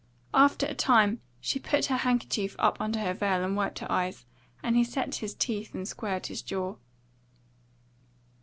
After 0.33 0.65
a 0.65 0.73
time 0.73 1.21
she 1.39 1.59
put 1.59 1.85
her 1.85 1.97
handkerchief 1.97 2.55
up 2.57 2.81
under 2.81 2.97
her 3.01 3.13
veil 3.13 3.43
and 3.43 3.55
wiped 3.55 3.77
her 3.77 3.91
eyes, 3.91 4.25
and 4.63 4.75
he 4.75 4.83
set 4.83 5.13
his 5.17 5.35
teeth 5.35 5.75
and 5.75 5.87
squared 5.87 6.25
his 6.25 6.41
jaw. 6.41 6.77